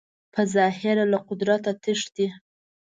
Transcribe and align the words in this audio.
په 0.33 0.41
ظاهره 0.53 1.05
له 1.11 1.19
قدرته 1.27 1.71
تښتي 1.83 2.27